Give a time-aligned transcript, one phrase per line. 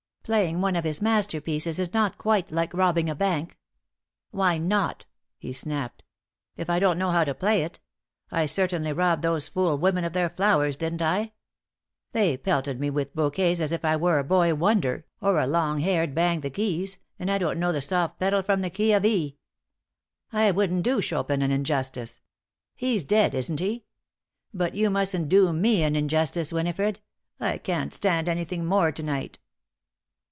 [0.23, 3.57] "Playing one of his masterpieces is not quite like robbing a bank."
[4.29, 5.05] "Why not,"
[5.37, 6.03] he snapped,
[6.55, 7.79] "if I don't know how to play it?
[8.31, 11.33] I certainly robbed those fool women of their flowers, didn't I?
[12.13, 15.79] They pelted me with bouquets as if I were a boy wonder or a long
[15.79, 19.03] haired bang the keys, and I don't know the soft pedal from the key of
[19.03, 19.37] E.
[20.31, 22.21] I wouldn't do Chopin an injustice.
[22.75, 23.83] He's dead, isn't he?
[24.53, 27.01] But you mustn't do me an injustice, Winifred.
[27.39, 29.39] I can't stand anything more to night."